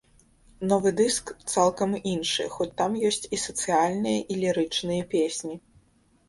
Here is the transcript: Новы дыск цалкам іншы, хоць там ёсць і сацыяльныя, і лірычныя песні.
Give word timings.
Новы 0.69 0.91
дыск 1.01 1.25
цалкам 1.53 1.93
іншы, 2.11 2.45
хоць 2.55 2.69
там 2.81 2.95
ёсць 3.11 3.21
і 3.37 3.39
сацыяльныя, 3.45 4.25
і 4.33 4.39
лірычныя 4.41 5.03
песні. 5.15 5.55